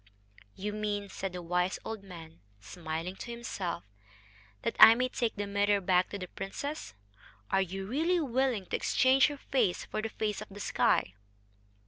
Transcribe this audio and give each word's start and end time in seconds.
"You 0.55 0.73
mean," 0.73 1.09
said 1.09 1.31
the 1.31 1.43
wise 1.43 1.77
old 1.85 2.01
man, 2.03 2.39
smiling 2.59 3.15
to 3.17 3.29
himself, 3.29 3.83
"that 4.63 4.75
I 4.79 4.95
may 4.95 5.09
take 5.09 5.35
the 5.35 5.45
mirror 5.45 5.79
back 5.79 6.09
to 6.09 6.17
the 6.17 6.27
princess.... 6.27 6.95
Are 7.51 7.61
you 7.61 7.85
really 7.85 8.19
willing 8.19 8.65
to 8.65 8.75
exchange 8.75 9.27
her 9.27 9.37
face 9.37 9.85
for 9.85 10.01
the 10.01 10.09
face 10.09 10.41
of 10.41 10.49
the 10.49 10.59
sky?" 10.59 11.13